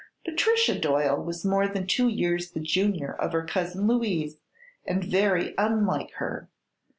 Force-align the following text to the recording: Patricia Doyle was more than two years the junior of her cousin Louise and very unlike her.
Patricia 0.25 0.75
Doyle 0.79 1.21
was 1.21 1.45
more 1.45 1.67
than 1.67 1.85
two 1.85 2.07
years 2.07 2.49
the 2.49 2.59
junior 2.59 3.13
of 3.13 3.33
her 3.33 3.45
cousin 3.45 3.85
Louise 3.85 4.37
and 4.83 5.03
very 5.03 5.53
unlike 5.59 6.13
her. 6.13 6.49